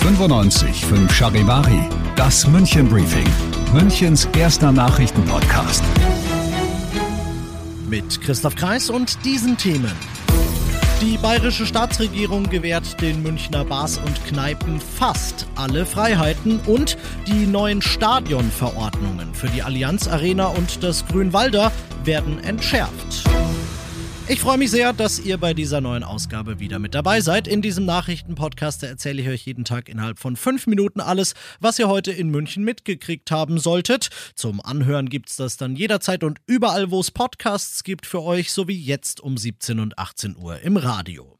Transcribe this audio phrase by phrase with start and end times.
[0.00, 3.26] 95 Charivari, das München Briefing,
[3.72, 5.82] Münchens erster Nachrichtenpodcast.
[7.88, 9.92] Mit Christoph Kreis und diesen Themen.
[11.00, 17.80] Die bayerische Staatsregierung gewährt den Münchner Bars und Kneipen fast alle Freiheiten und die neuen
[17.80, 21.72] Stadionverordnungen für die Allianz Arena und das Grünwalder
[22.04, 23.24] werden entschärft.
[24.30, 27.48] Ich freue mich sehr, dass ihr bei dieser neuen Ausgabe wieder mit dabei seid.
[27.48, 31.88] In diesem Nachrichtenpodcast erzähle ich euch jeden Tag innerhalb von fünf Minuten alles, was ihr
[31.88, 34.10] heute in München mitgekriegt haben solltet.
[34.36, 38.80] Zum Anhören gibt's das dann jederzeit und überall, wo es Podcasts gibt für euch, sowie
[38.80, 41.39] jetzt um 17 und 18 Uhr im Radio.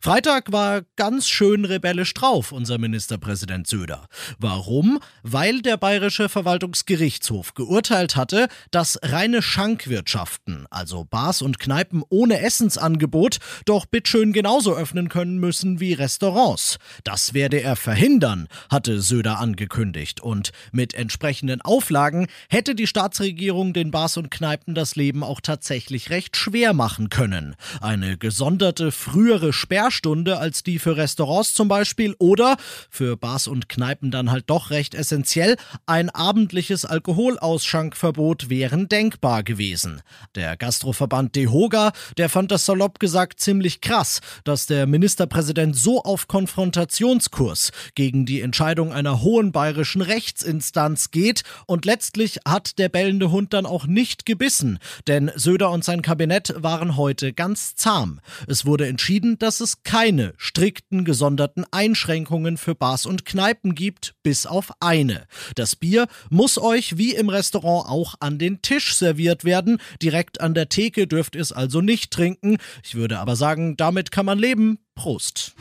[0.00, 4.06] Freitag war ganz schön rebellisch drauf, unser Ministerpräsident Söder.
[4.38, 5.00] Warum?
[5.24, 13.38] Weil der Bayerische Verwaltungsgerichtshof geurteilt hatte, dass reine Schankwirtschaften, also Bars und Kneipen ohne Essensangebot,
[13.64, 16.78] doch bitteschön genauso öffnen können müssen wie Restaurants.
[17.02, 20.20] Das werde er verhindern, hatte Söder angekündigt.
[20.20, 26.10] Und mit entsprechenden Auflagen hätte die Staatsregierung den Bars und Kneipen das Leben auch tatsächlich
[26.10, 27.56] recht schwer machen können.
[27.80, 32.56] Eine gesonderte frühere Sperr Sperrstunde als die für Restaurants zum Beispiel oder
[32.90, 40.02] für Bars und Kneipen dann halt doch recht essentiell, ein abendliches Alkoholausschankverbot wären denkbar gewesen.
[40.34, 46.28] Der Gastroverband DEHOGA, der fand das salopp gesagt ziemlich krass, dass der Ministerpräsident so auf
[46.28, 53.54] Konfrontationskurs gegen die Entscheidung einer hohen bayerischen Rechtsinstanz geht und letztlich hat der bellende Hund
[53.54, 58.20] dann auch nicht gebissen, denn Söder und sein Kabinett waren heute ganz zahm.
[58.46, 64.46] Es wurde entschieden, dass es keine strikten gesonderten Einschränkungen für Bars und Kneipen gibt, bis
[64.46, 65.26] auf eine.
[65.54, 69.78] Das Bier muss euch wie im Restaurant auch an den Tisch serviert werden.
[70.02, 72.58] Direkt an der Theke dürft ihr es also nicht trinken.
[72.82, 74.78] Ich würde aber sagen, damit kann man leben.
[74.94, 75.54] Prost.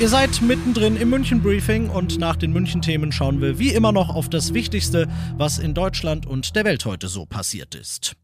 [0.00, 3.92] Ihr seid mittendrin im München Briefing und nach den München Themen schauen wir wie immer
[3.92, 8.16] noch auf das Wichtigste, was in Deutschland und der Welt heute so passiert ist.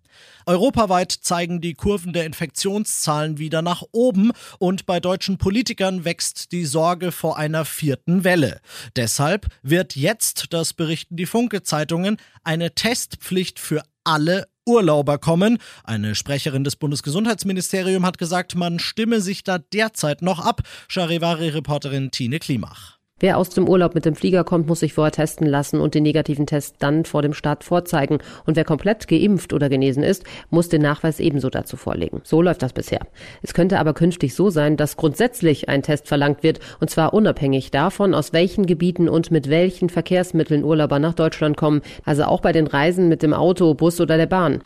[0.46, 6.64] Europaweit zeigen die Kurven der Infektionszahlen wieder nach oben und bei deutschen Politikern wächst die
[6.64, 8.60] Sorge vor einer vierten Welle.
[8.96, 15.58] Deshalb wird jetzt, das berichten die Funke-Zeitungen, eine Testpflicht für alle Urlauber kommen.
[15.84, 20.62] Eine Sprecherin des Bundesgesundheitsministeriums hat gesagt, man stimme sich da derzeit noch ab.
[20.88, 22.97] Charivari-Reporterin Tine Klimach.
[23.20, 26.04] Wer aus dem Urlaub mit dem Flieger kommt, muss sich vorher testen lassen und den
[26.04, 28.18] negativen Test dann vor dem Start vorzeigen.
[28.46, 32.20] Und wer komplett geimpft oder genesen ist, muss den Nachweis ebenso dazu vorlegen.
[32.22, 33.00] So läuft das bisher.
[33.42, 37.70] Es könnte aber künftig so sein, dass grundsätzlich ein Test verlangt wird, und zwar unabhängig
[37.72, 41.82] davon, aus welchen Gebieten und mit welchen Verkehrsmitteln Urlauber nach Deutschland kommen.
[42.04, 44.62] Also auch bei den Reisen mit dem Auto, Bus oder der Bahn.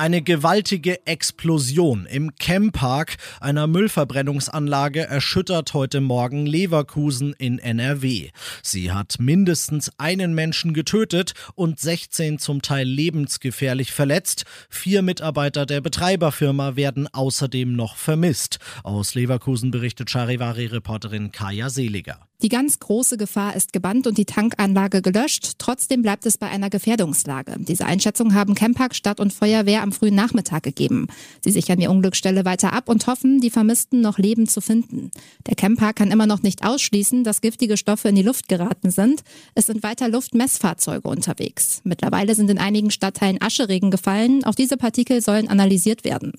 [0.00, 8.30] Eine gewaltige Explosion im Chempark einer Müllverbrennungsanlage erschüttert heute Morgen Leverkusen in NRW.
[8.62, 14.46] Sie hat mindestens einen Menschen getötet und 16 zum Teil lebensgefährlich verletzt.
[14.70, 18.58] Vier Mitarbeiter der Betreiberfirma werden außerdem noch vermisst.
[18.82, 22.29] Aus Leverkusen berichtet Charivari-Reporterin Kaya Seliger.
[22.42, 25.56] Die ganz große Gefahr ist gebannt und die Tankanlage gelöscht.
[25.58, 27.56] Trotzdem bleibt es bei einer Gefährdungslage.
[27.58, 31.08] Diese Einschätzung haben Chempark, Stadt und Feuerwehr am frühen Nachmittag gegeben.
[31.44, 35.10] Sie sichern die Unglücksstelle weiter ab und hoffen, die Vermissten noch lebend zu finden.
[35.46, 39.22] Der Chempark kann immer noch nicht ausschließen, dass giftige Stoffe in die Luft geraten sind.
[39.54, 41.82] Es sind weiter Luftmessfahrzeuge unterwegs.
[41.84, 44.44] Mittlerweile sind in einigen Stadtteilen Ascheregen gefallen.
[44.44, 46.32] Auch diese Partikel sollen analysiert werden.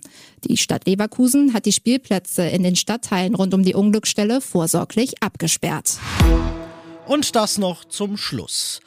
[0.46, 5.91] Die Stadt Leverkusen hat die Spielplätze in den Stadtteilen rund um die Unglücksstelle vorsorglich abgesperrt.
[7.06, 8.80] Und das noch zum Schluss.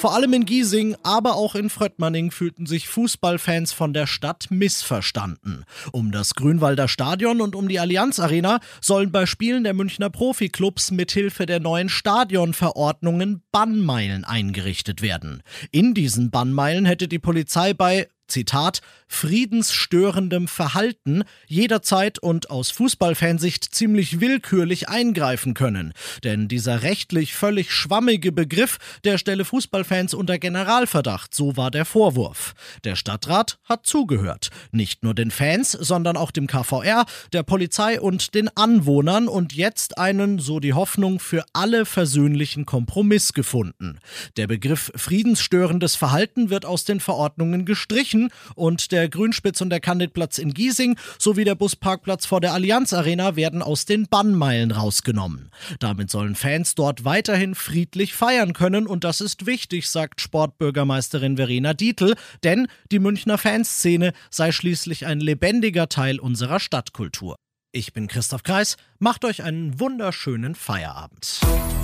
[0.00, 5.66] Vor allem in Giesing, aber auch in Fröttmanning fühlten sich Fußballfans von der Stadt missverstanden.
[5.92, 10.90] Um das Grünwalder Stadion und um die Allianz Arena sollen bei Spielen der Münchner Profiklubs
[10.90, 15.42] mithilfe der neuen Stadionverordnungen Bannmeilen eingerichtet werden.
[15.70, 24.20] In diesen Bannmeilen hätte die Polizei bei Zitat, friedensstörendem Verhalten jederzeit und aus Fußballfansicht ziemlich
[24.20, 25.92] willkürlich eingreifen können.
[26.22, 32.54] Denn dieser rechtlich völlig schwammige Begriff, der stelle Fußballfans unter Generalverdacht, so war der Vorwurf.
[32.84, 34.50] Der Stadtrat hat zugehört.
[34.70, 39.98] Nicht nur den Fans, sondern auch dem KVR, der Polizei und den Anwohnern und jetzt
[39.98, 43.98] einen, so die Hoffnung, für alle versöhnlichen Kompromiss gefunden.
[44.36, 49.80] Der Begriff friedensstörendes Verhalten wird aus den Verordnungen gestrichen München und der Grünspitz und der
[49.80, 55.50] Kandidplatz in Giesing sowie der Busparkplatz vor der Allianz Arena werden aus den Bannmeilen rausgenommen.
[55.78, 61.74] Damit sollen Fans dort weiterhin friedlich feiern können und das ist wichtig, sagt Sportbürgermeisterin Verena
[61.74, 62.14] Dietl,
[62.44, 67.36] denn die Münchner Fanszene sei schließlich ein lebendiger Teil unserer Stadtkultur.
[67.72, 71.40] Ich bin Christoph Kreis, macht euch einen wunderschönen Feierabend.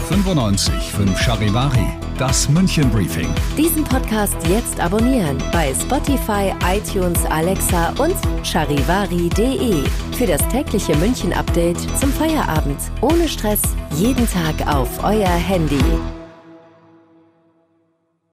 [0.08, 1.86] 95 5 Charivari,
[2.18, 3.32] das München Briefing.
[3.56, 9.84] Diesen Podcast jetzt abonnieren bei Spotify, iTunes, Alexa und charivari.de.
[10.18, 12.80] Für das tägliche München Update zum Feierabend.
[13.00, 13.62] Ohne Stress,
[13.94, 15.78] jeden Tag auf euer Handy.